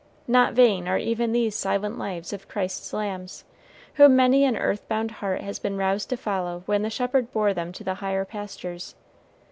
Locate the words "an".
4.45-4.57